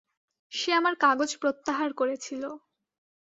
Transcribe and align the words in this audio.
সে 0.51 0.69
আমার 0.73 0.93
কাগজ 1.03 1.31
প্রত্যাহার 1.41 1.89
করেছিল। 1.93 2.43